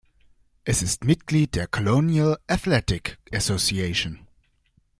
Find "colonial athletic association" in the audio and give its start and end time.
1.67-4.27